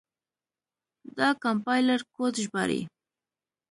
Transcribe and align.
دا 1.17 1.29
کمپایلر 1.43 1.99
کوډ 2.13 2.33
ژباړي. 2.43 2.81